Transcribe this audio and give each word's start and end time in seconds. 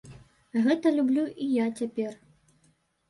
Гэта 0.67 0.93
люблю 0.95 1.23
і 1.49 1.53
цяпер. 1.77 2.11